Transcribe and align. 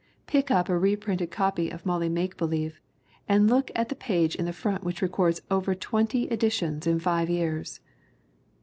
Pick 0.25 0.49
up 0.49 0.67
a 0.67 0.75
reprinted 0.79 1.29
copy 1.29 1.69
of 1.69 1.85
Molly 1.85 2.09
Make 2.09 2.35
Believe 2.35 2.81
and 3.29 3.47
look 3.47 3.69
at 3.75 3.89
the 3.89 3.95
page 3.95 4.33
in 4.33 4.45
the 4.45 4.51
front 4.51 4.83
which 4.83 5.03
records 5.03 5.43
over 5.51 5.75
twenty 5.75 6.23
editions 6.31 6.87
in 6.87 6.99
five 6.99 7.29
years! 7.29 7.81